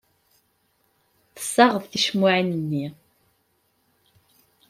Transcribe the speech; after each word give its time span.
Tessaɣeḍ 1.35 1.83
ticemmaɛin-nni. 1.91 2.85